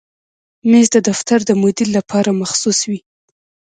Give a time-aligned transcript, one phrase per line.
[0.69, 2.99] مېز د دفتر د مدیر لپاره مخصوص وي.